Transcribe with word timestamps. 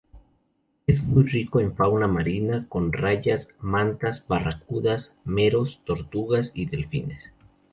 Es 0.87 1.03
muy 1.03 1.27
rico 1.27 1.59
en 1.59 1.75
fauna 1.75 2.07
marina, 2.07 2.65
con 2.69 2.91
rayas, 2.91 3.49
mantas, 3.59 4.27
barracudas, 4.27 5.15
meros, 5.25 5.83
tortugas 5.85 6.51
y 6.55 6.65
delfines. 6.65 7.31